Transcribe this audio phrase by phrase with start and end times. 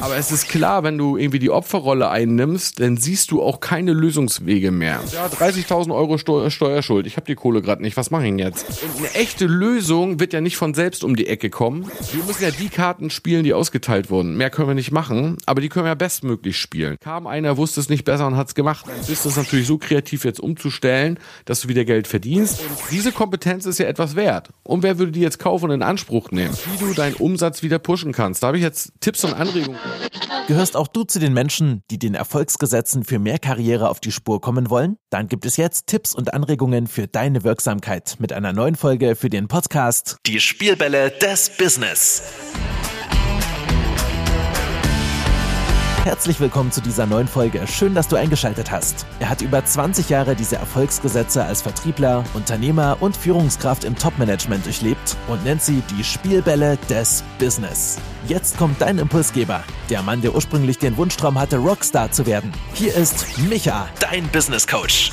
[0.00, 3.92] Aber es ist klar, wenn du irgendwie die Opferrolle einnimmst, dann siehst du auch keine
[3.92, 5.00] Lösungswege mehr.
[5.12, 7.06] Ja, 30.000 Euro Steu Steuerschuld.
[7.06, 7.96] Ich habe die Kohle gerade nicht.
[7.96, 8.66] Was mache ich denn jetzt?
[8.82, 11.90] Und eine echte Lösung wird ja nicht von selbst um die Ecke kommen.
[12.12, 14.36] Wir müssen ja die Karten spielen, die ausgeteilt wurden.
[14.36, 16.96] Mehr können wir nicht machen, aber die können wir ja bestmöglich spielen.
[17.00, 18.86] Kam einer, wusste es nicht besser und hat's gemacht.
[18.86, 22.60] Dann ist es natürlich so kreativ jetzt umzustellen, dass du wieder Geld verdienst.
[22.60, 24.50] Und diese Kompetenz ist ja etwas wert.
[24.62, 26.56] Und wer würde die jetzt kaufen und in Anspruch nehmen?
[26.72, 28.42] Wie du deinen Umsatz wieder pushen kannst.
[28.42, 29.78] Da habe ich jetzt Tipps und Anregungen.
[30.46, 34.40] Gehörst auch du zu den Menschen, die den Erfolgsgesetzen für mehr Karriere auf die Spur
[34.40, 34.96] kommen wollen?
[35.10, 39.28] Dann gibt es jetzt Tipps und Anregungen für deine Wirksamkeit mit einer neuen Folge für
[39.28, 42.22] den Podcast Die Spielbälle des Business.
[46.04, 47.66] Herzlich willkommen zu dieser neuen Folge.
[47.66, 49.04] Schön, dass du eingeschaltet hast.
[49.20, 55.16] Er hat über 20 Jahre diese Erfolgsgesetze als Vertriebler, Unternehmer und Führungskraft im Topmanagement durchlebt
[55.28, 57.98] und nennt sie die Spielbälle des Business.
[58.26, 62.52] Jetzt kommt dein Impulsgeber, der Mann, der ursprünglich den Wunschtraum hatte, Rockstar zu werden.
[62.72, 65.12] Hier ist Micha, Dein Business Coach.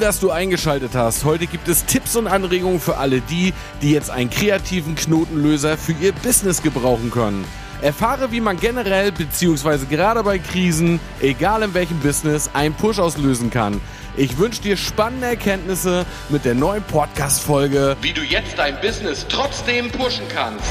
[0.00, 1.24] Dass du eingeschaltet hast.
[1.24, 5.92] Heute gibt es Tipps und Anregungen für alle die, die jetzt einen kreativen Knotenlöser für
[5.92, 7.44] ihr Business gebrauchen können.
[7.82, 9.84] Erfahre, wie man generell bzw.
[9.90, 13.78] gerade bei Krisen, egal in welchem Business, einen Push auslösen kann.
[14.16, 19.90] Ich wünsche dir spannende Erkenntnisse mit der neuen Podcast-Folge, wie du jetzt dein Business trotzdem
[19.90, 20.64] pushen kannst.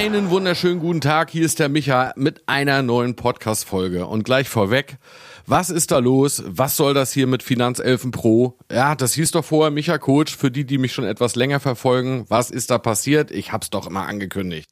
[0.00, 4.06] Einen wunderschönen guten Tag, hier ist der Micha mit einer neuen Podcast-Folge.
[4.06, 4.96] Und gleich vorweg,
[5.44, 6.42] was ist da los?
[6.46, 8.56] Was soll das hier mit Finanzelfen Pro?
[8.72, 12.24] Ja, das hieß doch vorher Micha Coach, für die, die mich schon etwas länger verfolgen.
[12.28, 13.30] Was ist da passiert?
[13.30, 14.70] Ich hab's doch immer angekündigt.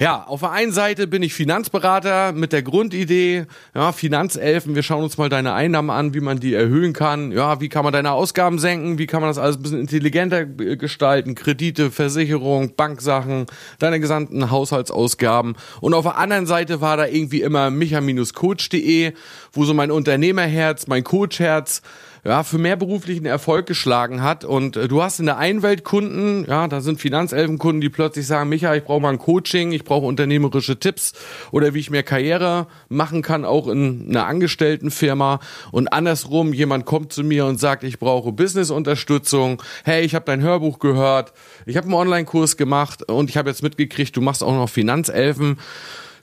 [0.00, 5.04] Ja, auf der einen Seite bin ich Finanzberater mit der Grundidee, ja, Finanzelfen, wir schauen
[5.04, 7.30] uns mal deine Einnahmen an, wie man die erhöhen kann.
[7.30, 8.98] Ja, wie kann man deine Ausgaben senken?
[8.98, 11.34] Wie kann man das alles ein bisschen intelligenter gestalten?
[11.34, 13.46] Kredite, Versicherung, Banksachen,
[13.78, 15.54] deine gesamten Haushaltsausgaben.
[15.80, 19.12] Und auf der anderen Seite war da irgendwie immer micha-coach.de,
[19.52, 21.82] wo so mein Unternehmerherz, mein Coachherz
[22.24, 24.44] ja, für mehr beruflichen Erfolg geschlagen hat.
[24.44, 28.26] Und äh, du hast in der einen Welt Kunden, ja, da sind Finanzelfenkunden, die plötzlich
[28.26, 31.12] sagen, Micha, ich brauche mal ein Coaching, ich brauche unternehmerische Tipps
[31.50, 35.40] oder wie ich mehr Karriere machen kann, auch in einer Angestelltenfirma.
[35.70, 39.62] Und andersrum, jemand kommt zu mir und sagt, ich brauche Business-Unterstützung.
[39.84, 41.34] Hey, ich habe dein Hörbuch gehört,
[41.66, 45.58] ich habe einen Online-Kurs gemacht und ich habe jetzt mitgekriegt, du machst auch noch Finanzelfen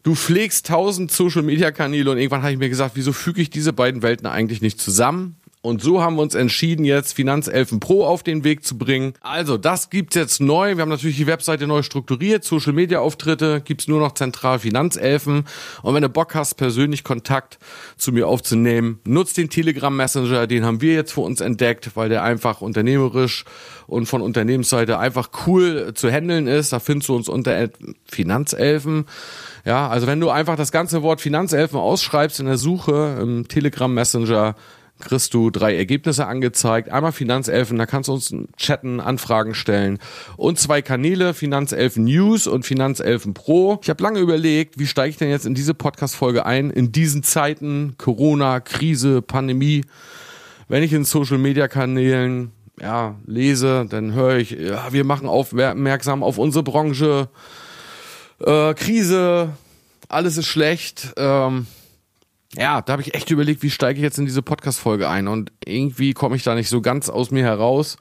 [0.03, 3.51] du pflegst tausend Social Media Kanäle und irgendwann habe ich mir gesagt, wieso füge ich
[3.51, 5.35] diese beiden Welten eigentlich nicht zusammen?
[5.63, 9.13] Und so haben wir uns entschieden, jetzt Finanzelfen Pro auf den Weg zu bringen.
[9.21, 10.75] Also, das gibt's jetzt neu.
[10.75, 12.43] Wir haben natürlich die Webseite neu strukturiert.
[12.43, 15.43] Social Media Auftritte gibt's nur noch zentral Finanzelfen.
[15.83, 17.59] Und wenn du Bock hast, persönlich Kontakt
[17.95, 20.47] zu mir aufzunehmen, nutzt den Telegram Messenger.
[20.47, 23.45] Den haben wir jetzt für uns entdeckt, weil der einfach unternehmerisch
[23.85, 26.73] und von Unternehmensseite einfach cool zu handeln ist.
[26.73, 27.69] Da findest du uns unter
[28.09, 29.05] Finanzelfen.
[29.63, 33.93] Ja, also wenn du einfach das ganze Wort Finanzelfen ausschreibst in der Suche im Telegram
[33.93, 34.55] Messenger,
[35.01, 36.89] kriegst du drei Ergebnisse angezeigt.
[36.89, 39.99] Einmal Finanzelfen, da kannst du uns chatten, Anfragen stellen.
[40.37, 43.79] Und zwei Kanäle, Finanzelfen News und Finanzelfen Pro.
[43.81, 47.23] Ich habe lange überlegt, wie steige ich denn jetzt in diese Podcast-Folge ein, in diesen
[47.23, 49.83] Zeiten, Corona, Krise, Pandemie.
[50.67, 56.63] Wenn ich in Social-Media-Kanälen ja, lese, dann höre ich, ja, wir machen aufmerksam auf unsere
[56.63, 57.29] Branche,
[58.39, 59.49] äh, Krise,
[60.07, 61.13] alles ist schlecht.
[61.17, 61.67] Ähm,
[62.55, 65.51] ja, da habe ich echt überlegt, wie steige ich jetzt in diese Podcast-Folge ein und
[65.65, 67.97] irgendwie komme ich da nicht so ganz aus mir heraus.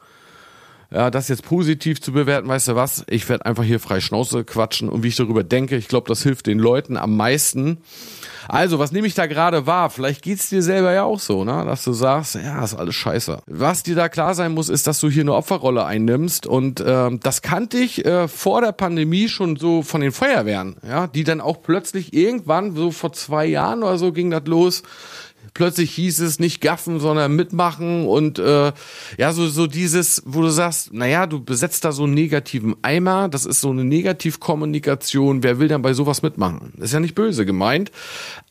[0.92, 3.04] Ja, das jetzt positiv zu bewerten, weißt du was?
[3.08, 6.24] Ich werde einfach hier frei Schnauze quatschen und wie ich darüber denke, ich glaube, das
[6.24, 7.78] hilft den Leuten am meisten.
[8.52, 9.90] Also, was nehme ich da gerade wahr?
[9.90, 11.64] Vielleicht geht's dir selber ja auch so, ne?
[11.64, 13.38] Dass du sagst, ja, ist alles scheiße.
[13.46, 17.20] Was dir da klar sein muss, ist, dass du hier eine Opferrolle einnimmst und ähm,
[17.22, 21.40] das kannte ich äh, vor der Pandemie schon so von den Feuerwehren, ja, die dann
[21.40, 24.82] auch plötzlich irgendwann, so vor zwei Jahren oder so ging das los,
[25.54, 28.72] plötzlich hieß es nicht gaffen, sondern mitmachen und äh,
[29.18, 33.28] ja, so, so dieses, wo du sagst, naja, du besetzt da so einen negativen Eimer,
[33.28, 36.72] das ist so eine Negativkommunikation, wer will denn bei sowas mitmachen?
[36.78, 37.91] Ist ja nicht böse gemeint,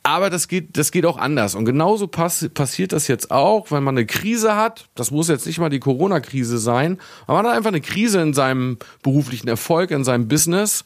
[0.04, 1.56] aber das geht, das geht auch anders.
[1.56, 5.46] Und genauso pass passiert das jetzt auch, wenn man eine Krise hat, das muss jetzt
[5.46, 6.98] nicht mal die Corona-Krise sein,
[7.28, 10.86] aber man hat einfach eine Krise in seinem beruflichen Erfolg, in seinem Business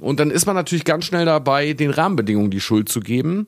[0.00, 3.46] und dann ist man natürlich ganz schnell dabei, den Rahmenbedingungen die Schuld zu geben.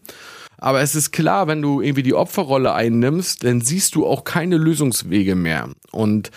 [0.58, 4.56] Aber es ist klar, wenn du irgendwie die Opferrolle einnimmst, dann siehst du auch keine
[4.56, 5.68] Lösungswege mehr.
[5.92, 6.30] Und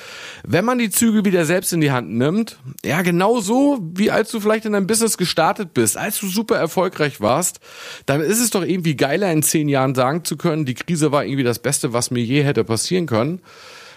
[0.43, 4.31] wenn man die Züge wieder selbst in die Hand nimmt, ja, genau so, wie als
[4.31, 7.59] du vielleicht in deinem Business gestartet bist, als du super erfolgreich warst,
[8.05, 11.23] dann ist es doch irgendwie geiler, in zehn Jahren sagen zu können, die Krise war
[11.23, 13.41] irgendwie das Beste, was mir je hätte passieren können.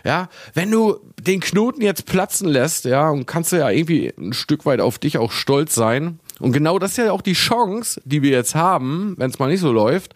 [0.05, 4.33] Ja, wenn du den Knoten jetzt platzen lässt, ja, und kannst du ja irgendwie ein
[4.33, 8.01] Stück weit auf dich auch stolz sein, und genau das ist ja auch die Chance,
[8.05, 10.15] die wir jetzt haben, wenn es mal nicht so läuft,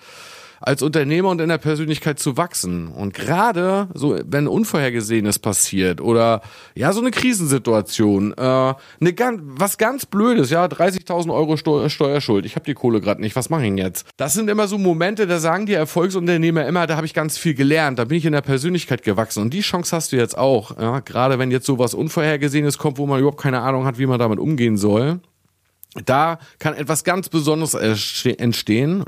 [0.60, 2.88] als Unternehmer und in der Persönlichkeit zu wachsen.
[2.88, 6.40] Und gerade so, wenn Unvorhergesehenes passiert oder
[6.74, 12.46] ja, so eine Krisensituation, äh, eine ganz, was ganz Blödes, ja, 30.000 Euro Steu Steuerschuld,
[12.46, 14.06] ich habe die Kohle gerade nicht, was mache ich denn jetzt?
[14.16, 17.54] Das sind immer so Momente, da sagen die Erfolgsunternehmer immer, da habe ich ganz viel
[17.54, 19.42] gelernt, da bin ich in der Persönlichkeit gewachsen.
[19.42, 23.06] Und die Chance hast du jetzt auch, ja, gerade wenn jetzt sowas Unvorhergesehenes kommt, wo
[23.06, 25.20] man überhaupt keine Ahnung hat, wie man damit umgehen soll.
[26.04, 29.02] Da kann etwas ganz Besonderes entstehen.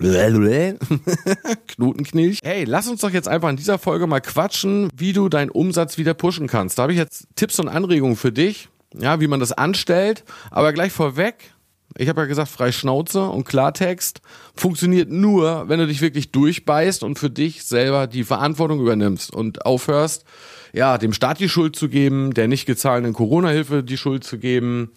[1.68, 2.40] Knotenknilch.
[2.42, 5.98] Hey, lass uns doch jetzt einfach in dieser Folge mal quatschen, wie du deinen Umsatz
[5.98, 6.78] wieder pushen kannst.
[6.78, 8.68] Da habe ich jetzt Tipps und Anregungen für dich,
[8.98, 10.24] ja, wie man das anstellt.
[10.50, 11.52] Aber gleich vorweg,
[11.96, 14.20] ich habe ja gesagt, frei Schnauze und Klartext
[14.54, 19.64] funktioniert nur, wenn du dich wirklich durchbeißt und für dich selber die Verantwortung übernimmst und
[19.64, 20.24] aufhörst,
[20.72, 24.92] ja, dem Staat die Schuld zu geben, der nicht gezahlten Corona-Hilfe die Schuld zu geben,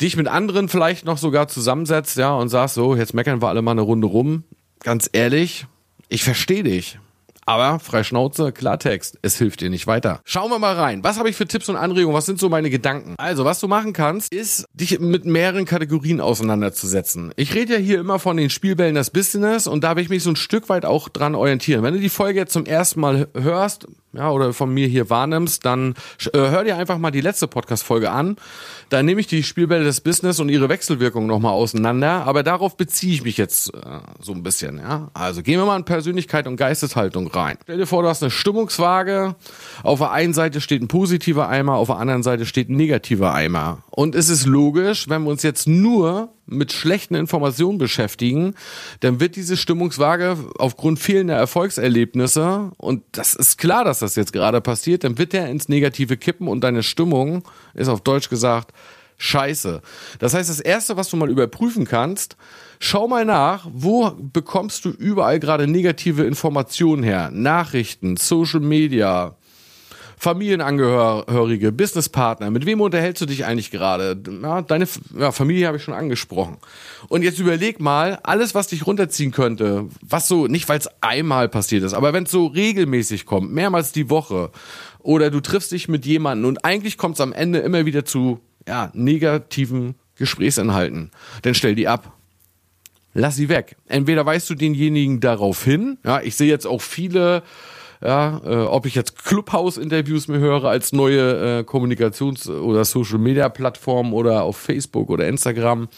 [0.00, 3.62] dich mit anderen vielleicht noch sogar zusammensetzt, ja, und sagst so, jetzt meckern wir alle
[3.62, 4.44] mal eine Runde rum.
[4.80, 5.66] Ganz ehrlich,
[6.08, 6.98] ich verstehe dich.
[7.46, 10.20] Aber frei Schnauze, Klartext, es hilft dir nicht weiter.
[10.24, 11.04] Schauen wir mal rein.
[11.04, 12.16] Was habe ich für Tipps und Anregungen?
[12.16, 13.14] Was sind so meine Gedanken?
[13.18, 17.32] Also, was du machen kannst, ist, dich mit mehreren Kategorien auseinanderzusetzen.
[17.36, 20.22] Ich rede ja hier immer von den Spielbällen des Business und da will ich mich
[20.22, 21.82] so ein Stück weit auch dran orientieren.
[21.82, 25.64] Wenn du die Folge jetzt zum ersten Mal hörst, ja, oder von mir hier wahrnimmst,
[25.64, 25.94] dann
[26.32, 28.36] äh, hör dir einfach mal die letzte Podcast-Folge an.
[28.90, 33.14] Da nehme ich die Spielbälle des Business und ihre Wechselwirkung nochmal auseinander, aber darauf beziehe
[33.14, 33.78] ich mich jetzt äh,
[34.20, 35.10] so ein bisschen, ja.
[35.14, 37.56] Also gehen wir mal in Persönlichkeit und Geisteshaltung rein.
[37.62, 39.34] Stell dir vor, du hast eine Stimmungswaage.
[39.82, 43.34] Auf der einen Seite steht ein positiver Eimer, auf der anderen Seite steht ein negativer
[43.34, 43.78] Eimer.
[43.90, 48.54] Und es ist logisch, wenn wir uns jetzt nur mit schlechten Informationen beschäftigen,
[49.00, 54.60] dann wird diese Stimmungswaage aufgrund fehlender Erfolgserlebnisse, und das ist klar, dass das jetzt gerade
[54.60, 57.44] passiert, dann wird der ins Negative kippen und deine Stimmung
[57.74, 58.72] ist auf Deutsch gesagt
[59.16, 59.80] scheiße.
[60.18, 62.36] Das heißt, das Erste, was du mal überprüfen kannst,
[62.80, 67.30] schau mal nach, wo bekommst du überall gerade negative Informationen her?
[67.32, 69.36] Nachrichten, Social Media,
[70.24, 74.18] Familienangehörige, Businesspartner, mit wem unterhältst du dich eigentlich gerade?
[74.42, 74.88] Ja, deine
[75.18, 76.56] ja, Familie habe ich schon angesprochen.
[77.08, 81.50] Und jetzt überleg mal, alles, was dich runterziehen könnte, was so, nicht weil es einmal
[81.50, 84.50] passiert ist, aber wenn es so regelmäßig kommt, mehrmals die Woche,
[85.00, 88.40] oder du triffst dich mit jemandem und eigentlich kommt es am Ende immer wieder zu
[88.66, 91.10] ja, negativen Gesprächsinhalten,
[91.42, 92.14] dann stell die ab
[93.16, 93.76] lass sie weg.
[93.86, 97.44] Entweder weißt du denjenigen darauf hin, ja, ich sehe jetzt auch viele
[98.04, 104.42] ja, äh, ob ich jetzt Clubhouse-Interviews mir höre als neue äh, Kommunikations- oder Social-Media-Plattform oder
[104.42, 105.88] auf Facebook oder Instagram.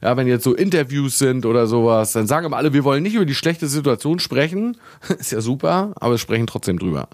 [0.00, 3.14] Ja, wenn jetzt so Interviews sind oder sowas, dann sagen immer alle, wir wollen nicht
[3.14, 4.76] über die schlechte Situation sprechen.
[5.18, 7.08] Ist ja super, aber wir sprechen trotzdem drüber.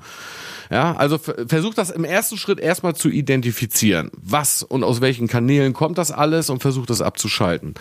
[0.71, 4.11] Ja, also versuch das im ersten Schritt erstmal zu identifizieren.
[4.17, 7.75] Was und aus welchen Kanälen kommt das alles und versuch das abzuschalten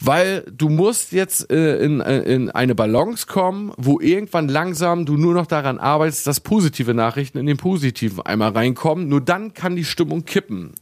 [0.00, 5.16] weil du musst jetzt äh, in, äh, in eine Balance kommen, wo irgendwann langsam du
[5.16, 9.08] nur noch daran arbeitest, dass positive Nachrichten in den positiven einmal reinkommen.
[9.08, 10.74] Nur dann kann die Stimmung kippen.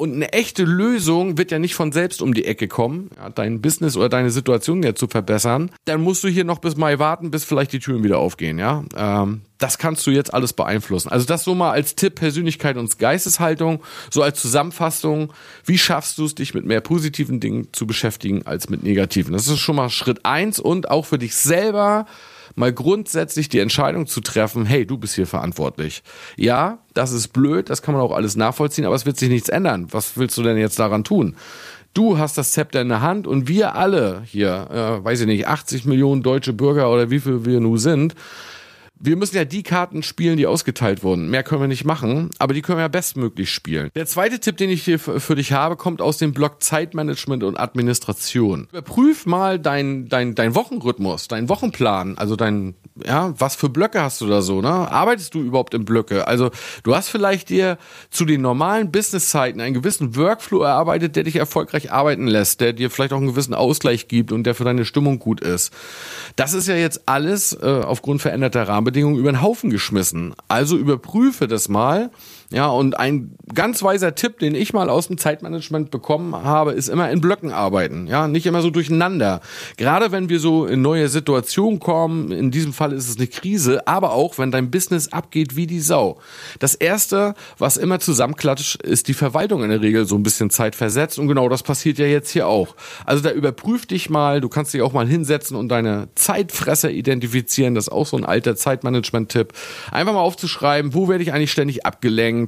[0.00, 3.60] Und eine echte Lösung wird ja nicht von selbst um die Ecke kommen, ja, dein
[3.60, 5.70] Business oder deine Situation ja zu verbessern.
[5.84, 8.82] Dann musst du hier noch bis Mai warten, bis vielleicht die Türen wieder aufgehen, ja.
[8.96, 11.10] Ähm, das kannst du jetzt alles beeinflussen.
[11.10, 15.34] Also das so mal als Tipp Persönlichkeit und Geisteshaltung, so als Zusammenfassung.
[15.66, 19.34] Wie schaffst du es, dich mit mehr positiven Dingen zu beschäftigen als mit negativen?
[19.34, 22.06] Das ist schon mal Schritt eins und auch für dich selber
[22.60, 26.04] mal grundsätzlich die Entscheidung zu treffen, hey, du bist hier verantwortlich.
[26.36, 29.48] Ja, das ist blöd, das kann man auch alles nachvollziehen, aber es wird sich nichts
[29.48, 29.88] ändern.
[29.90, 31.34] Was willst du denn jetzt daran tun?
[31.92, 35.48] Du hast das Zepter in der Hand und wir alle hier, äh, weiß ich nicht,
[35.48, 38.14] 80 Millionen deutsche Bürger oder wie viel wir nun sind,
[39.02, 41.30] wir müssen ja die Karten spielen, die ausgeteilt wurden.
[41.30, 43.88] Mehr können wir nicht machen, aber die können wir ja bestmöglich spielen.
[43.94, 47.58] Der zweite Tipp, den ich hier für dich habe, kommt aus dem Block Zeitmanagement und
[47.58, 48.68] Administration.
[48.70, 54.20] Überprüf mal dein, dein, dein Wochenrhythmus, dein Wochenplan, also dein, ja, was für Blöcke hast
[54.20, 54.68] du da so, ne?
[54.68, 56.28] Arbeitest du überhaupt in Blöcke?
[56.28, 56.50] Also,
[56.82, 57.78] du hast vielleicht dir
[58.10, 62.90] zu den normalen Businesszeiten einen gewissen Workflow erarbeitet, der dich erfolgreich arbeiten lässt, der dir
[62.90, 65.72] vielleicht auch einen gewissen Ausgleich gibt und der für deine Stimmung gut ist.
[66.36, 70.34] Das ist ja jetzt alles äh, aufgrund veränderter Rahmenbedingungen Rahmenbedingungen über den Haufen geschmissen.
[70.48, 72.10] Also überprüfe das mal.
[72.52, 76.88] Ja, und ein ganz weiser Tipp, den ich mal aus dem Zeitmanagement bekommen habe, ist
[76.88, 78.08] immer in Blöcken arbeiten.
[78.08, 79.40] Ja, nicht immer so durcheinander.
[79.76, 83.86] Gerade wenn wir so in neue Situationen kommen, in diesem Fall ist es eine Krise,
[83.86, 86.18] aber auch wenn dein Business abgeht wie die Sau.
[86.58, 91.20] Das erste, was immer zusammenklatscht, ist die Verwaltung in der Regel so ein bisschen zeitversetzt
[91.20, 92.74] und genau das passiert ja jetzt hier auch.
[93.06, 97.76] Also da überprüf dich mal, du kannst dich auch mal hinsetzen und deine Zeitfresser identifizieren.
[97.76, 99.52] Das ist auch so ein alter Zeitmanagement-Tipp.
[99.92, 102.39] Einfach mal aufzuschreiben, wo werde ich eigentlich ständig abgelenkt?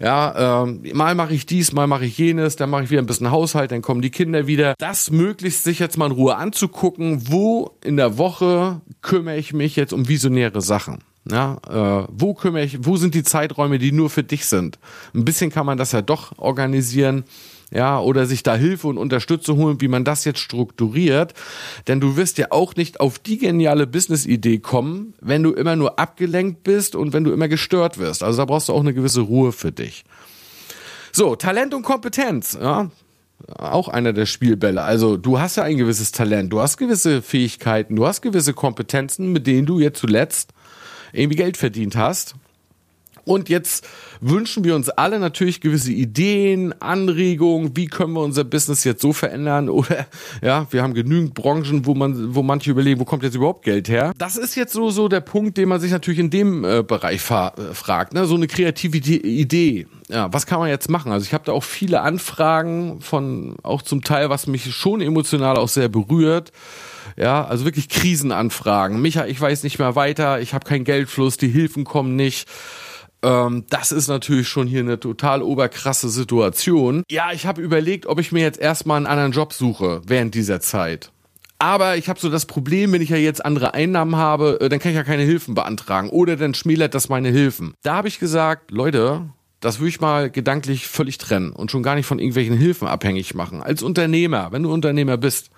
[0.00, 3.06] Ja, ähm, mal mache ich dies, mal mache ich jenes, dann mache ich wieder ein
[3.06, 4.74] bisschen Haushalt, dann kommen die Kinder wieder.
[4.78, 9.76] Das möglichst sich jetzt mal in Ruhe anzugucken, wo in der Woche kümmere ich mich
[9.76, 10.98] jetzt um visionäre Sachen.
[11.30, 14.78] Ja, äh, wo kümmere ich, wo sind die Zeiträume, die nur für dich sind?
[15.14, 17.24] Ein bisschen kann man das ja doch organisieren
[17.70, 21.34] ja, oder sich da Hilfe und Unterstützung holen, wie man das jetzt strukturiert.
[21.86, 25.98] Denn du wirst ja auch nicht auf die geniale Business-Idee kommen, wenn du immer nur
[25.98, 28.22] abgelenkt bist und wenn du immer gestört wirst.
[28.22, 30.04] Also da brauchst du auch eine gewisse Ruhe für dich.
[31.12, 32.90] So, Talent und Kompetenz, ja.
[33.56, 34.82] Auch einer der Spielbälle.
[34.82, 39.32] Also du hast ja ein gewisses Talent, du hast gewisse Fähigkeiten, du hast gewisse Kompetenzen,
[39.32, 40.52] mit denen du jetzt zuletzt
[41.12, 42.34] irgendwie Geld verdient hast.
[43.28, 43.86] Und jetzt
[44.22, 49.12] wünschen wir uns alle natürlich gewisse Ideen, Anregungen, wie können wir unser Business jetzt so
[49.12, 50.06] verändern oder
[50.42, 53.90] ja, wir haben genügend Branchen, wo man, wo manche überlegen, wo kommt jetzt überhaupt Geld
[53.90, 54.14] her?
[54.16, 57.20] Das ist jetzt so, so der Punkt, den man sich natürlich in dem äh, Bereich
[57.30, 58.24] äh, fragt, ne?
[58.24, 59.86] so eine kreative Idee.
[60.08, 61.12] Ja, was kann man jetzt machen?
[61.12, 65.58] Also ich habe da auch viele Anfragen von, auch zum Teil, was mich schon emotional
[65.58, 66.50] auch sehr berührt.
[67.18, 69.02] Ja, also wirklich Krisenanfragen.
[69.02, 72.48] Micha, ich weiß nicht mehr weiter, ich habe keinen Geldfluss, die Hilfen kommen nicht.
[73.22, 77.02] Ähm, das ist natürlich schon hier eine total oberkrasse Situation.
[77.10, 80.60] Ja, ich habe überlegt, ob ich mir jetzt erstmal einen anderen Job suche während dieser
[80.60, 81.10] Zeit.
[81.58, 84.78] Aber ich habe so das Problem, wenn ich ja jetzt andere Einnahmen habe, äh, dann
[84.78, 86.10] kann ich ja keine Hilfen beantragen.
[86.10, 87.74] Oder dann schmälert das meine Hilfen.
[87.82, 89.22] Da habe ich gesagt, Leute,
[89.58, 93.34] das würde ich mal gedanklich völlig trennen und schon gar nicht von irgendwelchen Hilfen abhängig
[93.34, 93.60] machen.
[93.60, 95.50] Als Unternehmer, wenn du Unternehmer bist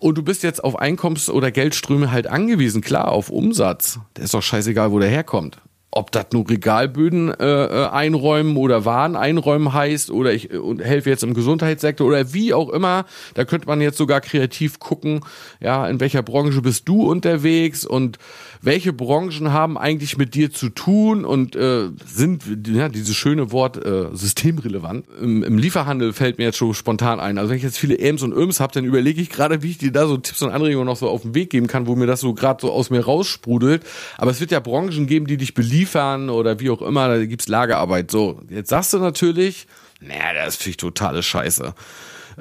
[0.00, 4.34] und du bist jetzt auf Einkommens- oder Geldströme halt angewiesen, klar, auf Umsatz, der ist
[4.34, 5.60] doch scheißegal, wo der herkommt
[5.96, 11.08] ob das nur Regalböden äh, äh, einräumen oder Waren einräumen heißt oder ich äh, helfe
[11.08, 13.04] jetzt im Gesundheitssektor oder wie auch immer.
[13.34, 15.20] Da könnte man jetzt sogar kreativ gucken,
[15.60, 18.18] ja, in welcher Branche bist du unterwegs und
[18.64, 23.84] welche Branchen haben eigentlich mit dir zu tun und äh, sind, ja, dieses schöne Wort
[23.84, 25.06] äh, systemrelevant.
[25.20, 27.38] Im, Im Lieferhandel fällt mir jetzt schon spontan ein.
[27.38, 29.78] Also wenn ich jetzt viele Äms und Öms habe, dann überlege ich gerade, wie ich
[29.78, 32.06] dir da so Tipps und Anregungen noch so auf den Weg geben kann, wo mir
[32.06, 33.84] das so gerade so aus mir raussprudelt.
[34.16, 37.48] Aber es wird ja Branchen geben, die dich beliefern oder wie auch immer, da gibt's
[37.48, 38.10] Lagerarbeit.
[38.10, 39.66] So, jetzt sagst du natürlich,
[40.00, 41.74] naja, das finde ich totale Scheiße.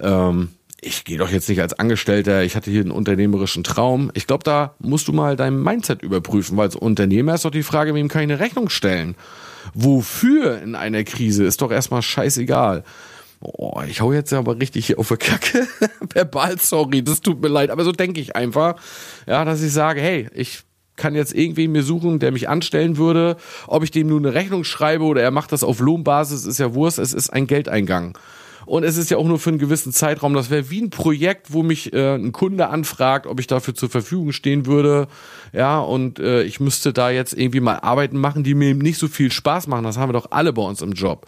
[0.02, 0.50] Ähm,
[0.86, 4.12] ich gehe doch jetzt nicht als Angestellter, ich hatte hier einen unternehmerischen Traum.
[4.14, 7.64] Ich glaube, da musst du mal dein Mindset überprüfen, weil als Unternehmer ist doch die
[7.64, 9.16] Frage, wem kann ich eine Rechnung stellen?
[9.74, 12.84] Wofür in einer Krise ist doch erstmal scheißegal.
[13.40, 15.68] Oh, ich hau jetzt aber richtig auf die Kacke.
[16.14, 18.76] Verbal, sorry, das tut mir leid, aber so denke ich einfach.
[19.28, 20.64] Ja, dass ich sage, hey, ich
[20.96, 23.38] kann jetzt irgendwie mir suchen, der mich anstellen würde.
[23.68, 26.74] Ob ich dem nur eine Rechnung schreibe oder er macht das auf Lohnbasis, ist ja
[26.74, 27.00] Wurst.
[27.00, 28.18] Es ist ein Geldeingang.
[28.66, 30.34] Und es ist ja auch nur für einen gewissen Zeitraum.
[30.34, 33.90] Das wäre wie ein Projekt, wo mich äh, ein Kunde anfragt, ob ich dafür zur
[33.90, 35.08] Verfügung stehen würde.
[35.52, 39.08] Ja, und äh, ich müsste da jetzt irgendwie mal Arbeiten machen, die mir nicht so
[39.08, 39.84] viel Spaß machen.
[39.84, 41.28] Das haben wir doch alle bei uns im Job.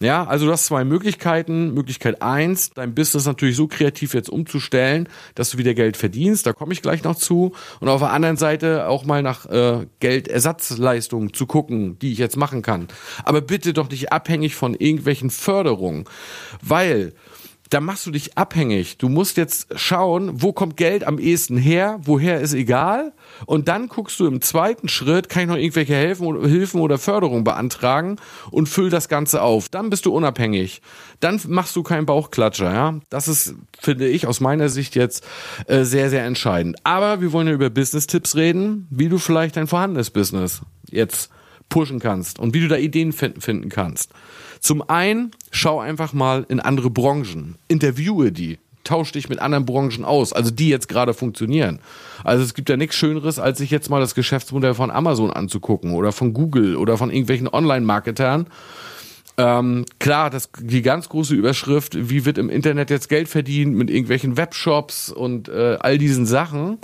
[0.00, 1.72] Ja, also du hast zwei Möglichkeiten.
[1.72, 6.46] Möglichkeit eins, dein Business natürlich so kreativ jetzt umzustellen, dass du wieder Geld verdienst.
[6.46, 7.52] Da komme ich gleich noch zu.
[7.80, 12.36] Und auf der anderen Seite auch mal nach äh, Geldersatzleistungen zu gucken, die ich jetzt
[12.36, 12.88] machen kann.
[13.24, 16.04] Aber bitte doch nicht abhängig von irgendwelchen Förderungen,
[16.74, 17.12] weil
[17.70, 18.98] da machst du dich abhängig.
[18.98, 23.12] Du musst jetzt schauen, wo kommt Geld am ehesten her, woher ist egal.
[23.46, 27.44] Und dann guckst du im zweiten Schritt, kann ich noch irgendwelche Hilfen, Hilfen oder Förderung
[27.44, 28.16] beantragen
[28.50, 29.68] und füll das Ganze auf.
[29.68, 30.82] Dann bist du unabhängig.
[31.20, 33.00] Dann machst du keinen Bauchklatscher, ja.
[33.08, 35.24] Das ist, finde ich, aus meiner Sicht jetzt
[35.68, 36.76] äh, sehr, sehr entscheidend.
[36.82, 41.30] Aber wir wollen ja über Business-Tipps reden, wie du vielleicht dein vorhandenes Business jetzt
[41.68, 44.10] pushen kannst und wie du da Ideen finden, finden kannst.
[44.64, 50.06] Zum einen, schau einfach mal in andere Branchen, interviewe die, tausch dich mit anderen Branchen
[50.06, 51.80] aus, also die jetzt gerade funktionieren.
[52.24, 55.92] Also es gibt ja nichts Schöneres, als sich jetzt mal das Geschäftsmodell von Amazon anzugucken
[55.92, 58.46] oder von Google oder von irgendwelchen Online-Marketern.
[59.36, 63.90] Ähm, klar, das, die ganz große Überschrift, wie wird im Internet jetzt Geld verdient mit
[63.90, 66.78] irgendwelchen Webshops und äh, all diesen Sachen.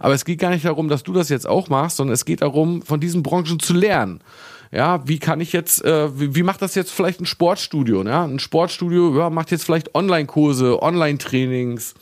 [0.00, 2.40] Aber es geht gar nicht darum, dass du das jetzt auch machst, sondern es geht
[2.40, 4.22] darum, von diesen Branchen zu lernen.
[4.70, 8.02] Ja, wie kann ich jetzt, äh, wie, wie macht das jetzt vielleicht ein Sportstudio?
[8.02, 8.24] Ja?
[8.24, 11.94] Ein Sportstudio ja, macht jetzt vielleicht Online-Kurse, Online-Trainings,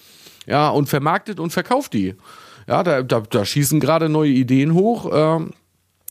[0.47, 2.15] ja, und vermarktet und verkauft die.
[2.69, 5.13] Ja, da, da, da schießen gerade neue Ideen hoch.
[5.13, 5.47] Äh,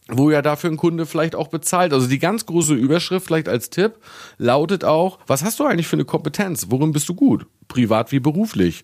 [0.08, 1.92] wo ja dafür ein Kunde vielleicht auch bezahlt.
[1.92, 3.94] Also die ganz große Überschrift vielleicht als Tipp
[4.38, 6.68] lautet auch, was hast du eigentlich für eine Kompetenz?
[6.70, 7.48] Worin bist du gut?
[7.68, 8.84] Privat wie beruflich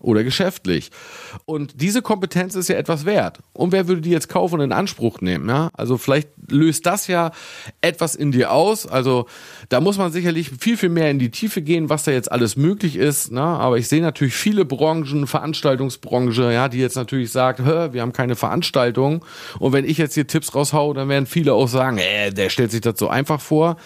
[0.00, 0.90] oder geschäftlich.
[1.44, 3.38] Und diese Kompetenz ist ja etwas wert.
[3.52, 5.48] Und wer würde die jetzt kaufen und in Anspruch nehmen?
[5.48, 5.70] Ja?
[5.74, 7.30] Also vielleicht löst das ja
[7.80, 8.86] etwas in dir aus.
[8.86, 9.26] Also
[9.68, 12.56] da muss man sicherlich viel, viel mehr in die Tiefe gehen, was da jetzt alles
[12.56, 13.30] möglich ist.
[13.30, 13.42] Ne?
[13.42, 18.36] Aber ich sehe natürlich viele Branchen, Veranstaltungsbranche, ja, die jetzt natürlich sagt, wir haben keine
[18.36, 19.24] Veranstaltung.
[19.58, 22.70] Und wenn ich jetzt hier Tipps raushau, dann werden viele auch sagen, äh, der stellt
[22.70, 23.76] sich das so einfach vor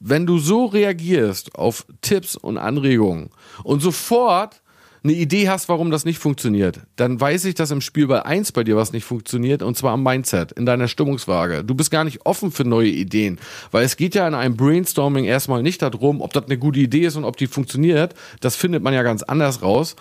[0.00, 3.30] wenn du so reagierst auf Tipps und Anregungen
[3.62, 4.62] und sofort
[5.02, 8.52] eine Idee hast, warum das nicht funktioniert, dann weiß ich, dass im Spiel bei eins
[8.52, 11.64] bei dir was nicht funktioniert und zwar am Mindset, in deiner Stimmungswaage.
[11.64, 13.38] Du bist gar nicht offen für neue Ideen,
[13.70, 17.06] weil es geht ja in einem Brainstorming erstmal nicht darum, ob das eine gute Idee
[17.06, 18.14] ist und ob die funktioniert.
[18.40, 19.96] Das findet man ja ganz anders raus.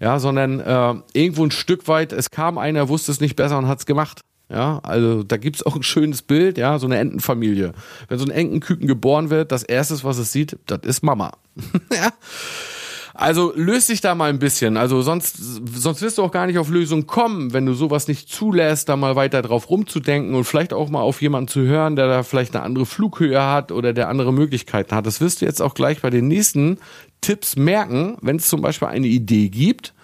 [0.00, 3.68] Ja, sondern äh, irgendwo ein Stück weit, es kam einer, wusste es nicht besser und
[3.68, 4.22] hat es gemacht.
[4.52, 7.72] Ja, also da gibt's auch ein schönes Bild, ja, so eine Entenfamilie.
[8.08, 11.32] Wenn so ein Entenküken geboren wird, das erste, was es sieht, das ist Mama.
[11.94, 12.12] ja.
[13.14, 14.76] Also löst sich da mal ein bisschen.
[14.76, 15.36] Also sonst,
[15.74, 18.96] sonst wirst du auch gar nicht auf Lösungen kommen, wenn du sowas nicht zulässt, da
[18.96, 22.54] mal weiter drauf rumzudenken und vielleicht auch mal auf jemanden zu hören, der da vielleicht
[22.54, 25.06] eine andere Flughöhe hat oder der andere Möglichkeiten hat.
[25.06, 26.78] Das wirst du jetzt auch gleich bei den nächsten
[27.20, 29.94] Tipps merken, wenn es zum Beispiel eine Idee gibt,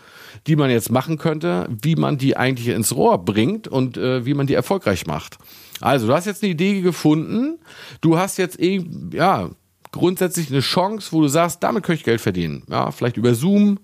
[0.47, 4.35] die man jetzt machen könnte, wie man die eigentlich ins Rohr bringt und äh, wie
[4.35, 5.39] man die erfolgreich macht.
[5.81, 7.59] Also, du hast jetzt eine Idee gefunden,
[8.01, 9.51] du hast jetzt eben, ja,
[9.93, 12.65] grundsätzlich eine Chance, wo du sagst, damit könnte ich Geld verdienen.
[12.69, 13.79] Ja, vielleicht über Zoom,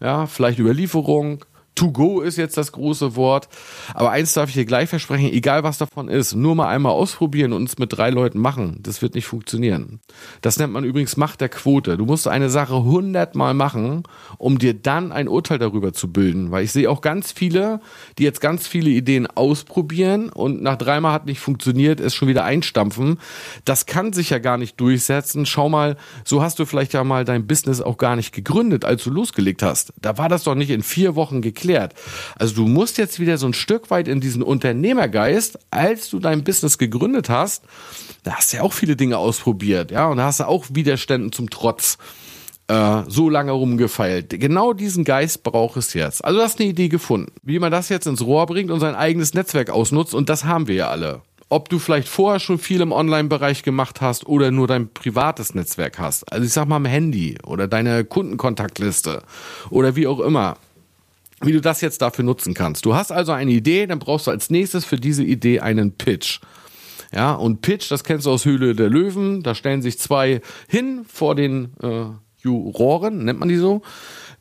[0.00, 1.44] ja, vielleicht über Lieferung,
[1.80, 3.48] To go ist jetzt das große Wort.
[3.94, 7.54] Aber eins darf ich dir gleich versprechen, egal was davon ist, nur mal einmal ausprobieren
[7.54, 8.80] und es mit drei Leuten machen.
[8.82, 10.00] Das wird nicht funktionieren.
[10.42, 11.96] Das nennt man übrigens Macht der Quote.
[11.96, 14.02] Du musst eine Sache hundertmal machen,
[14.36, 16.50] um dir dann ein Urteil darüber zu bilden.
[16.50, 17.80] Weil ich sehe auch ganz viele,
[18.18, 22.44] die jetzt ganz viele Ideen ausprobieren und nach dreimal hat nicht funktioniert, es schon wieder
[22.44, 23.18] einstampfen.
[23.64, 25.46] Das kann sich ja gar nicht durchsetzen.
[25.46, 25.96] Schau mal,
[26.26, 29.62] so hast du vielleicht ja mal dein Business auch gar nicht gegründet, als du losgelegt
[29.62, 29.94] hast.
[29.98, 31.94] Da war das doch nicht in vier Wochen geklärt erklärt.
[32.38, 36.44] Also du musst jetzt wieder so ein Stück weit in diesen Unternehmergeist, als du dein
[36.44, 37.64] Business gegründet hast,
[38.22, 41.32] da hast du ja auch viele Dinge ausprobiert, ja, und da hast du auch Widerständen
[41.32, 41.98] zum Trotz
[42.68, 44.30] äh, so lange rumgefeilt.
[44.38, 46.24] Genau diesen Geist braucht es jetzt.
[46.24, 48.94] Also du hast eine Idee gefunden, wie man das jetzt ins Rohr bringt und sein
[48.94, 51.22] eigenes Netzwerk ausnutzt und das haben wir ja alle
[51.52, 55.98] ob du vielleicht vorher schon viel im Online-Bereich gemacht hast oder nur dein privates Netzwerk
[55.98, 56.32] hast.
[56.32, 59.24] Also ich sag mal am Handy oder deine Kundenkontaktliste
[59.68, 60.58] oder wie auch immer
[61.40, 62.84] wie du das jetzt dafür nutzen kannst.
[62.84, 66.40] Du hast also eine Idee, dann brauchst du als nächstes für diese Idee einen Pitch.
[67.12, 71.04] Ja, und Pitch, das kennst du aus Höhle der Löwen, da stellen sich zwei hin
[71.08, 72.04] vor den äh,
[72.42, 73.82] Juroren, nennt man die so.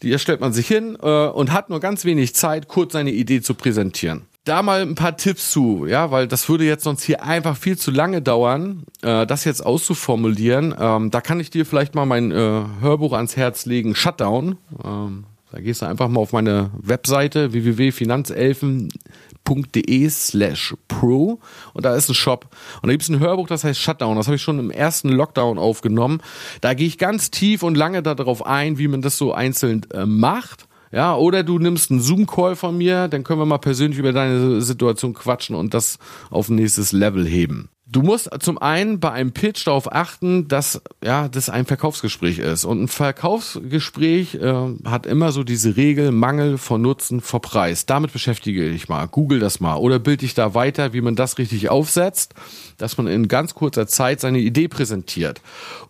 [0.01, 3.41] Die stellt man sich hin äh, und hat nur ganz wenig Zeit, kurz seine Idee
[3.41, 4.27] zu präsentieren.
[4.45, 7.77] Da mal ein paar Tipps zu, ja, weil das würde jetzt sonst hier einfach viel
[7.77, 10.73] zu lange dauern, äh, das jetzt auszuformulieren.
[10.79, 14.57] Ähm, da kann ich dir vielleicht mal mein äh, Hörbuch ans Herz legen, Shutdown.
[14.83, 21.39] Ähm, da gehst du einfach mal auf meine Webseite www.finanzelfen.de slash pro
[21.73, 22.45] und da ist ein Shop.
[22.81, 24.15] Und da gibt es ein Hörbuch, das heißt Shutdown.
[24.15, 26.21] Das habe ich schon im ersten Lockdown aufgenommen.
[26.61, 30.05] Da gehe ich ganz tief und lange darauf ein, wie man das so einzeln äh,
[30.05, 30.67] macht.
[30.91, 34.59] Ja, oder du nimmst einen Zoom-Call von mir, dann können wir mal persönlich über deine
[34.61, 35.99] Situation quatschen und das
[36.31, 37.69] auf ein nächstes Level heben.
[37.91, 42.63] Du musst zum einen bei einem Pitch darauf achten, dass ja das ein Verkaufsgespräch ist.
[42.63, 44.53] Und ein Verkaufsgespräch äh,
[44.85, 47.87] hat immer so diese Regel Mangel vor Nutzen vor Preis.
[47.87, 49.07] Damit beschäftige dich mal.
[49.07, 52.35] Google das mal oder bild dich da weiter, wie man das richtig aufsetzt,
[52.77, 55.41] dass man in ganz kurzer Zeit seine Idee präsentiert.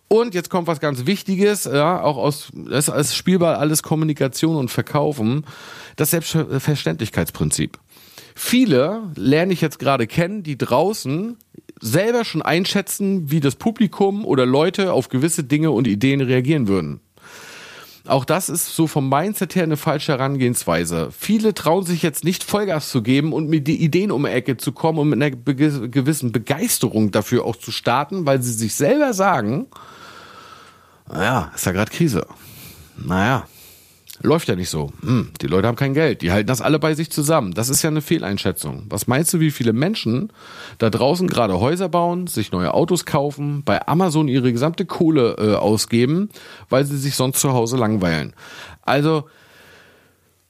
[0.08, 4.70] Und jetzt kommt was ganz Wichtiges, ja, auch aus das ist spielbar alles Kommunikation und
[4.70, 5.44] Verkaufen,
[5.96, 7.78] das Selbstverständlichkeitsprinzip.
[8.34, 11.36] Viele lerne ich jetzt gerade kennen, die draußen
[11.80, 17.00] selber schon einschätzen, wie das Publikum oder Leute auf gewisse Dinge und Ideen reagieren würden.
[18.06, 21.10] Auch das ist so vom Mindset her eine falsche Herangehensweise.
[21.16, 24.56] Viele trauen sich jetzt nicht Vollgas zu geben und mit die Ideen um die Ecke
[24.56, 29.12] zu kommen und mit einer gewissen Begeisterung dafür auch zu starten, weil sie sich selber
[29.12, 29.66] sagen,
[31.08, 32.26] naja, ist ja gerade Krise.
[32.96, 33.46] Naja,
[34.22, 34.92] läuft ja nicht so.
[35.02, 36.22] Hm, die Leute haben kein Geld.
[36.22, 37.52] Die halten das alle bei sich zusammen.
[37.52, 38.84] Das ist ja eine Fehleinschätzung.
[38.88, 40.32] Was meinst du, wie viele Menschen
[40.78, 45.54] da draußen gerade Häuser bauen, sich neue Autos kaufen, bei Amazon ihre gesamte Kohle äh,
[45.54, 46.28] ausgeben,
[46.68, 48.34] weil sie sich sonst zu Hause langweilen?
[48.82, 49.24] Also,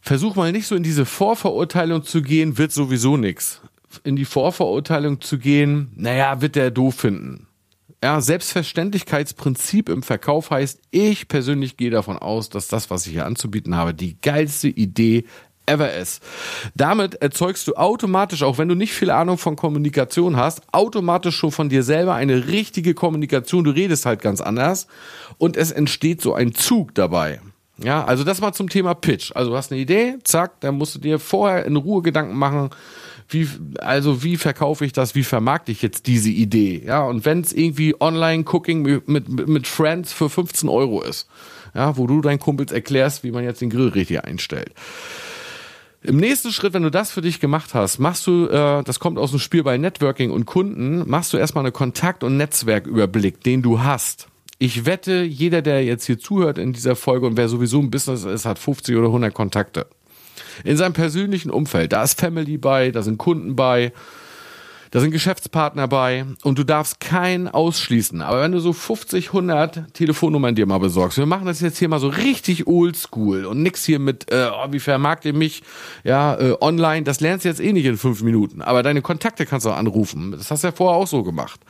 [0.01, 3.61] versuch mal nicht so in diese Vorverurteilung zu gehen, wird sowieso nix.
[4.05, 7.47] In die Vorverurteilung zu gehen, naja, wird der doof finden
[8.03, 13.27] ja, Selbstverständlichkeitsprinzip im Verkauf heißt, ich persönlich gehe davon aus, dass das, was ich hier
[13.27, 15.25] anzubieten habe, die geilste Idee
[15.67, 16.23] ever ist.
[16.75, 21.53] Damit erzeugst du automatisch, auch wenn du nicht viel Ahnung von Kommunikation hast, automatisch schon
[21.53, 23.65] von dir selber eine richtige Kommunikation.
[23.65, 24.87] Du redest halt ganz anders
[25.39, 27.41] und es entsteht so ein Zug dabei.
[27.83, 29.33] Ja, also das mal zum Thema Pitch.
[29.35, 32.71] Also du hast eine Idee, zack, dann musst du dir vorher in Ruhe Gedanken machen,
[33.31, 36.83] wie, also wie verkaufe ich das, wie vermarkte ich jetzt diese Idee?
[36.85, 41.29] Ja, und wenn es irgendwie Online-Cooking mit, mit, mit Friends für 15 Euro ist,
[41.75, 44.73] ja, wo du deinen Kumpels erklärst, wie man jetzt den Grill richtig einstellt.
[46.03, 49.19] Im nächsten Schritt, wenn du das für dich gemacht hast, machst du, äh, das kommt
[49.19, 53.61] aus dem Spiel bei Networking und Kunden, machst du erstmal eine Kontakt- und Netzwerküberblick, den
[53.61, 54.27] du hast.
[54.59, 58.25] Ich wette, jeder, der jetzt hier zuhört in dieser Folge und wer sowieso ein Business
[58.25, 59.87] ist, hat 50 oder 100 Kontakte.
[60.65, 63.93] In seinem persönlichen Umfeld, da ist Family bei, da sind Kunden bei,
[64.91, 68.23] da sind Geschäftspartner bei und du darfst keinen ausschließen.
[68.23, 71.89] Aber wenn du so 50, 100 Telefonnummern dir mal besorgst, wir machen das jetzt hier
[71.89, 75.63] mal so richtig oldschool und nix hier mit, äh, oh, wie vermarkt ihr mich,
[76.03, 78.63] ja, äh, online, das lernst du jetzt eh nicht in fünf Minuten.
[78.63, 80.33] Aber deine Kontakte kannst du anrufen.
[80.33, 81.61] Das hast du ja vorher auch so gemacht.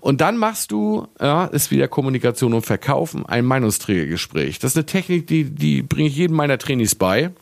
[0.00, 4.58] Und dann machst du, ja, ist wieder Kommunikation und Verkaufen, ein Meinungsträgergespräch.
[4.58, 7.32] Das ist eine Technik, die, die bringe ich jedem meiner Trainees bei.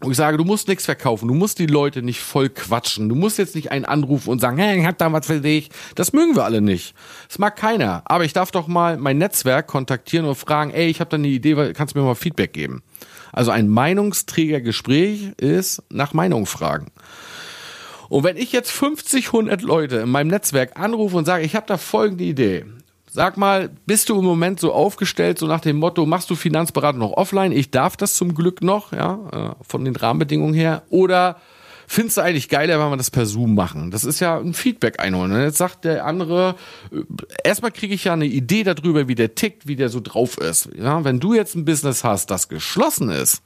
[0.00, 3.08] Und ich sage, du musst nichts verkaufen, du musst die Leute nicht voll quatschen.
[3.08, 5.70] Du musst jetzt nicht einen anrufen und sagen, hey, ich hab da was für dich.
[5.94, 6.94] Das mögen wir alle nicht.
[7.28, 8.02] Das mag keiner.
[8.04, 11.28] Aber ich darf doch mal mein Netzwerk kontaktieren und fragen, ey, ich habe da eine
[11.28, 12.82] Idee, kannst du mir mal Feedback geben?
[13.32, 16.88] Also ein Meinungsträgergespräch ist nach Meinung fragen.
[18.08, 21.66] Und wenn ich jetzt 50, 100 Leute in meinem Netzwerk anrufe und sage, ich habe
[21.66, 22.64] da folgende Idee,
[23.16, 27.00] Sag mal, bist du im Moment so aufgestellt, so nach dem Motto, machst du Finanzberatung
[27.00, 27.50] noch offline?
[27.50, 30.82] Ich darf das zum Glück noch, ja, äh, von den Rahmenbedingungen her.
[30.90, 31.36] Oder
[31.86, 33.90] findest du eigentlich geiler, wenn wir das per Zoom machen?
[33.90, 35.32] Das ist ja ein Feedback einholen.
[35.32, 36.56] Und jetzt sagt der andere,
[36.92, 37.04] äh,
[37.42, 40.68] erstmal kriege ich ja eine Idee darüber, wie der tickt, wie der so drauf ist.
[40.78, 43.40] Ja, wenn du jetzt ein Business hast, das geschlossen ist,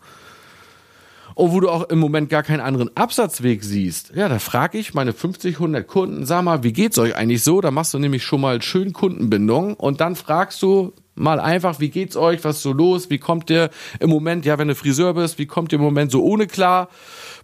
[1.34, 4.94] und wo du auch im Moment gar keinen anderen Absatzweg siehst, ja, da frage ich
[4.94, 7.60] meine 50, 100 Kunden, sag mal, wie geht's euch eigentlich so?
[7.60, 11.90] Da machst du nämlich schon mal schön Kundenbindung und dann fragst du mal einfach, wie
[11.90, 15.14] geht's euch, was ist so los, wie kommt ihr im Moment, ja, wenn du Friseur
[15.14, 16.88] bist, wie kommt ihr im Moment so ohne klar?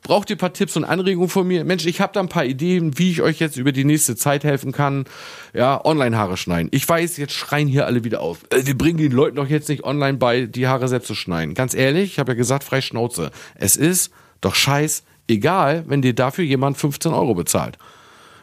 [0.03, 1.65] Braucht ihr ein paar Tipps und Anregungen von mir?
[1.65, 4.45] Mensch, ich habe da ein paar Ideen, wie ich euch jetzt über die nächste Zeit
[4.45, 5.05] helfen kann.
[5.53, 6.69] Ja, Online-Haare schneiden.
[6.73, 8.45] Ich weiß, jetzt schreien hier alle wieder auf.
[8.51, 11.55] Äh, wir bringen den Leuten doch jetzt nicht online bei, die Haare selbst zu schneiden.
[11.55, 13.31] Ganz ehrlich, ich habe ja gesagt, frei Schnauze.
[13.55, 14.11] Es ist
[14.41, 17.79] doch scheiß egal, wenn dir dafür jemand 15 Euro bezahlt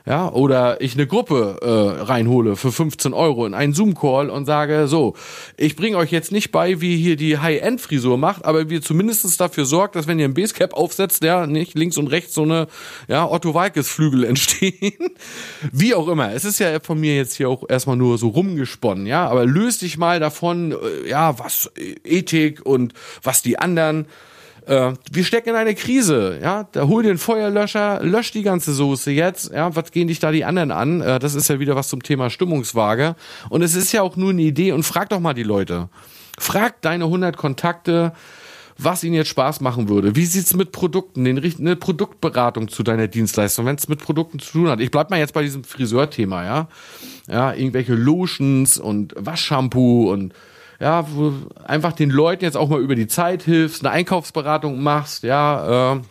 [0.06, 4.88] ja, oder ich eine Gruppe äh, reinhole für 15 Euro in einen Zoom-Call und sage,
[4.90, 5.16] so,
[5.56, 9.64] ich bringe euch jetzt nicht bei, wie hier die High-End-Frisur macht, aber wir zumindest dafür
[9.64, 12.68] sorgt, dass wenn ihr ein Basecap aufsetzt, ja, nicht links und rechts so eine,
[13.08, 15.12] ja, Otto Walkes-Flügel entstehen.
[15.72, 16.34] wie auch immer.
[16.34, 19.84] Es ist ja von mir jetzt hier auch erstmal nur so rumgesponnen, ja, aber löst
[19.84, 21.72] dich mal davon, äh, ja, was
[22.04, 24.08] Ethik und was die anderen
[24.66, 26.68] äh, wir stecken in eine Krise, ja.
[26.72, 29.76] Da hol den Feuerlöscher, lösch die ganze Soße jetzt, ja.
[29.76, 31.02] Was gehen dich da die anderen an?
[31.02, 33.16] Äh, das ist ja wieder was zum Thema Stimmungswaage.
[33.50, 35.90] Und es ist ja auch nur eine Idee und frag doch mal die Leute.
[36.38, 38.14] Frag deine 100 Kontakte,
[38.78, 40.16] was ihnen jetzt Spaß machen würde.
[40.16, 44.52] Wie sieht's mit Produkten, den, eine Produktberatung zu deiner Dienstleistung, wenn es mit Produkten zu
[44.54, 44.80] tun hat.
[44.80, 46.68] Ich bleib mal jetzt bei diesem Friseurthema, ja.
[47.28, 50.34] Ja, irgendwelche Lotions und Waschshampoo und
[50.84, 51.32] ja, wo
[51.64, 56.02] einfach den Leuten jetzt auch mal über die Zeit hilfst, eine Einkaufsberatung machst, ja, äh,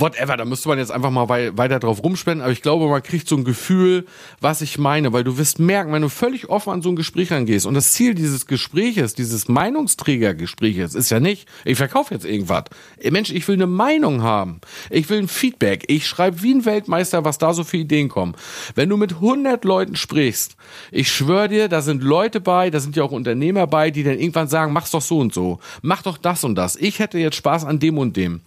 [0.00, 3.02] whatever, da müsste man jetzt einfach mal wei weiter drauf rumspenden, aber ich glaube, man
[3.02, 4.06] kriegt so ein Gefühl,
[4.40, 7.30] was ich meine, weil du wirst merken, wenn du völlig offen an so ein Gespräch
[7.32, 12.64] rangehst und das Ziel dieses Gespräches, dieses Meinungsträgergespräches ist ja nicht, ich verkaufe jetzt irgendwas.
[13.10, 14.60] Mensch, ich will eine Meinung haben.
[14.90, 15.84] Ich will ein Feedback.
[15.88, 18.34] Ich schreibe wie ein Weltmeister, was da so für Ideen kommen.
[18.74, 20.56] Wenn du mit 100 Leuten sprichst,
[20.90, 24.18] ich schwöre dir, da sind Leute bei, da sind ja auch Unternehmer bei, die dann
[24.18, 25.58] irgendwann sagen, mach's doch so und so.
[25.82, 26.76] Mach doch das und das.
[26.76, 28.40] Ich hätte jetzt Spaß an dem und dem.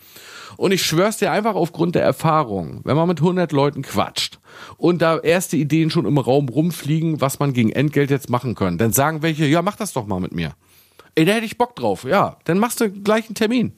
[0.58, 4.40] Und ich schwör's dir einfach aufgrund der Erfahrung, wenn man mit 100 Leuten quatscht
[4.78, 8.78] und da erste Ideen schon im Raum rumfliegen, was man gegen Entgelt jetzt machen kann,
[8.78, 10.54] dann sagen welche, ja, mach das doch mal mit mir.
[11.16, 12.06] Ey, da hätte ich Bock drauf.
[12.06, 13.74] Ja, dann machst du gleich einen Termin.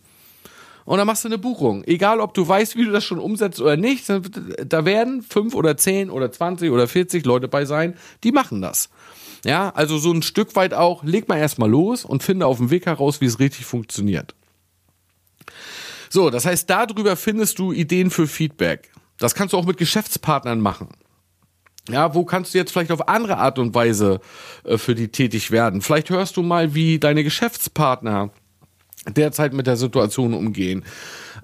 [0.85, 1.83] Und dann machst du eine Buchung.
[1.85, 5.77] Egal, ob du weißt, wie du das schon umsetzt oder nicht, da werden fünf oder
[5.77, 8.89] zehn oder zwanzig oder vierzig Leute bei sein, die machen das.
[9.43, 12.69] Ja, also so ein Stück weit auch, leg mal erstmal los und finde auf dem
[12.69, 14.35] Weg heraus, wie es richtig funktioniert.
[16.09, 18.91] So, das heißt, darüber findest du Ideen für Feedback.
[19.17, 20.89] Das kannst du auch mit Geschäftspartnern machen.
[21.89, 24.19] Ja, wo kannst du jetzt vielleicht auf andere Art und Weise
[24.63, 25.81] äh, für die tätig werden?
[25.81, 28.31] Vielleicht hörst du mal, wie deine Geschäftspartner
[29.07, 30.83] derzeit mit der Situation umgehen.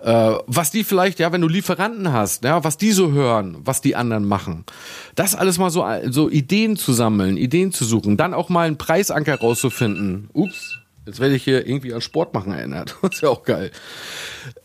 [0.03, 3.81] Äh, was die vielleicht, ja, wenn du Lieferanten hast, ja, was die so hören, was
[3.81, 4.65] die anderen machen.
[5.13, 8.79] Das alles mal so, so Ideen zu sammeln, Ideen zu suchen, dann auch mal einen
[8.79, 10.29] Preisanker rauszufinden.
[10.33, 12.97] Ups, Jetzt werde ich hier irgendwie an Sport machen erinnert.
[13.01, 13.71] Das ist ja auch geil.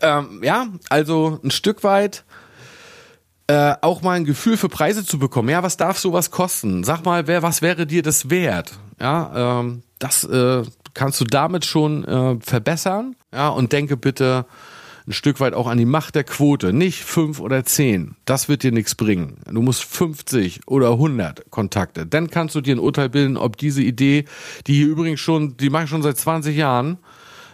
[0.00, 2.24] Ähm, ja, also ein Stück weit
[3.48, 5.48] äh, auch mal ein Gefühl für Preise zu bekommen.
[5.48, 6.82] Ja, was darf sowas kosten?
[6.82, 8.72] Sag mal, wer, was wäre dir das wert?
[9.00, 10.62] Ja, ähm, das äh,
[10.94, 13.14] kannst du damit schon äh, verbessern.
[13.32, 14.46] Ja, und denke bitte
[15.06, 16.72] ein Stück weit auch an die Macht der Quote.
[16.72, 18.16] Nicht fünf oder zehn.
[18.24, 19.38] Das wird dir nichts bringen.
[19.50, 22.06] Du musst 50 oder 100 Kontakte.
[22.06, 24.24] Dann kannst du dir ein Urteil bilden, ob diese Idee,
[24.66, 26.98] die hier übrigens schon, die mache ich schon seit 20 Jahren,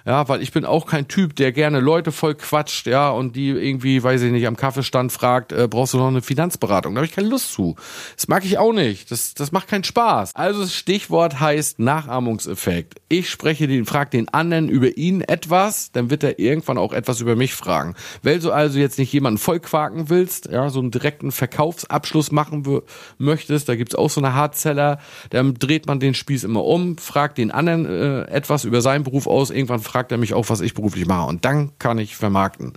[0.07, 3.51] ja, weil ich bin auch kein Typ, der gerne Leute voll quatscht, ja, und die
[3.51, 6.95] irgendwie, weiß ich nicht, am Kaffeestand fragt, äh, brauchst du noch eine Finanzberatung?
[6.95, 7.77] Da habe ich keine Lust zu.
[8.17, 9.11] Das mag ich auch nicht.
[9.11, 10.35] Das, das macht keinen Spaß.
[10.35, 13.01] Also das Stichwort heißt Nachahmungseffekt.
[13.09, 17.21] Ich spreche den, frag den anderen über ihn etwas, dann wird er irgendwann auch etwas
[17.21, 17.95] über mich fragen.
[18.23, 22.83] Weil du also jetzt nicht jemanden vollquaken willst, ja, so einen direkten Verkaufsabschluss machen
[23.19, 24.99] möchtest, da gibt's auch so eine Hardseller,
[25.31, 29.27] dann dreht man den Spieß immer um, fragt den anderen äh, etwas über seinen Beruf
[29.27, 31.29] aus, irgendwann fragt er mich auch, was ich beruflich mache.
[31.29, 32.73] Und dann kann ich vermarkten.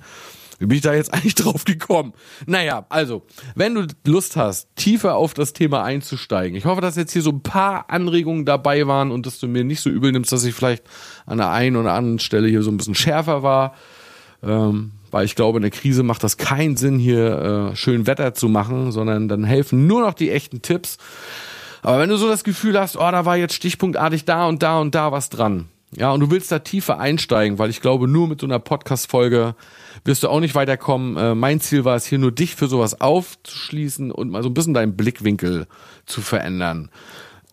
[0.60, 2.13] Wie bin ich da jetzt eigentlich drauf gekommen?
[2.45, 3.23] Naja, also,
[3.56, 7.32] wenn du Lust hast, tiefer auf das Thema einzusteigen, ich hoffe, dass jetzt hier so
[7.32, 10.54] ein paar Anregungen dabei waren und dass du mir nicht so übel nimmst, dass ich
[10.54, 10.84] vielleicht
[11.25, 13.75] an der einen oder anderen Stelle hier so ein bisschen schärfer war.
[14.43, 18.34] Ähm, weil ich glaube, in der Krise macht das keinen Sinn, hier äh, schön Wetter
[18.34, 20.97] zu machen, sondern dann helfen nur noch die echten Tipps.
[21.82, 24.80] Aber wenn du so das Gefühl hast, oh, da war jetzt stichpunktartig da und da
[24.80, 28.27] und da was dran, ja, und du willst da tiefer einsteigen, weil ich glaube, nur
[28.27, 29.55] mit so einer Podcast-Folge
[30.03, 31.17] wirst du auch nicht weiterkommen.
[31.17, 34.53] Äh, mein Ziel war es hier nur, dich für sowas aufzuschließen und mal so ein
[34.53, 35.67] bisschen deinen Blickwinkel
[36.05, 36.89] zu verändern.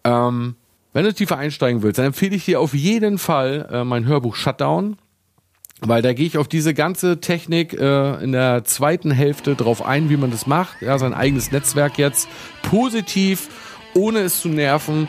[0.04, 0.56] Ähm,
[0.92, 4.34] wenn du tiefer einsteigen willst, dann empfehle ich dir auf jeden Fall äh, mein Hörbuch
[4.34, 4.96] Shutdown,
[5.80, 10.10] weil da gehe ich auf diese ganze Technik äh, in der zweiten Hälfte drauf ein,
[10.10, 10.82] wie man das macht.
[10.82, 12.28] Ja, sein eigenes Netzwerk jetzt
[12.62, 13.48] positiv,
[13.94, 15.08] ohne es zu nerven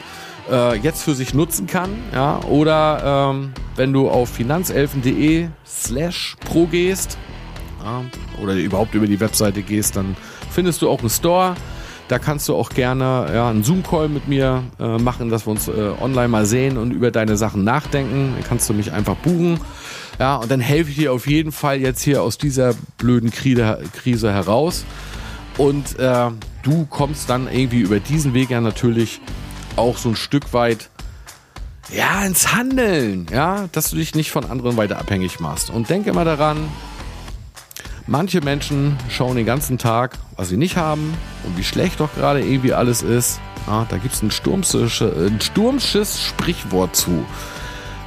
[0.51, 1.89] äh, jetzt für sich nutzen kann.
[2.13, 2.39] Ja?
[2.43, 7.17] Oder ähm, wenn du auf finanzelfen.de slash pro gehst
[7.83, 8.03] ja,
[8.41, 10.15] oder überhaupt über die Webseite gehst, dann
[10.49, 11.55] findest du auch einen Store.
[12.09, 15.67] Da kannst du auch gerne ja, einen Zoom-Call mit mir äh, machen, dass wir uns
[15.67, 18.33] äh, online mal sehen und über deine Sachen nachdenken.
[18.35, 19.59] Dann kannst du mich einfach buchen.
[20.19, 24.33] Ja, und dann helfe ich dir auf jeden Fall jetzt hier aus dieser blöden Krise
[24.33, 24.85] heraus.
[25.57, 26.29] Und äh,
[26.61, 29.21] du kommst dann irgendwie über diesen Weg ja natürlich
[29.75, 30.89] auch so ein Stück weit
[31.91, 35.69] ja, ins Handeln, ja, dass du dich nicht von anderen weiter abhängig machst.
[35.69, 36.57] Und denke immer daran,
[38.07, 42.41] manche Menschen schauen den ganzen Tag, was sie nicht haben und wie schlecht doch gerade
[42.41, 43.39] irgendwie alles ist.
[43.67, 47.25] Ja, da gibt es ein, ein sturmsches Sprichwort zu.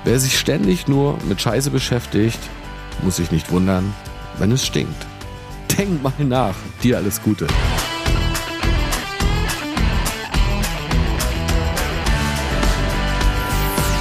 [0.04, 2.38] Wer sich ständig nur mit Scheiße beschäftigt,
[3.02, 3.94] muss sich nicht wundern,
[4.38, 5.06] wenn es stinkt.
[5.76, 6.54] Denk mal nach.
[6.82, 7.46] Dir alles Gute.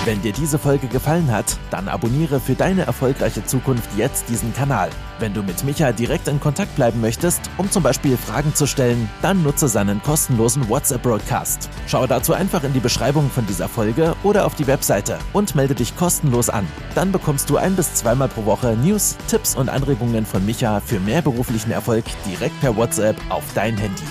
[0.06, 4.92] Wenn dir diese Folge gefallen hat, dann abonniere für deine erfolgreiche Zukunft jetzt diesen Kanal.
[5.18, 9.10] Wenn du mit Micha direkt in Kontakt bleiben möchtest, um zum Beispiel Fragen zu stellen,
[9.24, 11.70] dann nutze seinen kostenlosen WhatsApp-Broadcast.
[11.88, 15.74] Schau dazu einfach in die Beschreibung von dieser Folge oder auf die Webseite und melde
[15.74, 16.68] dich kostenlos an.
[16.94, 21.00] Dann bekommst du ein bis zweimal pro Woche News, Tipps und Anregungen von Micha für
[21.00, 24.04] mehr beruflichen Erfolg direkt per WhatsApp auf dein Handy.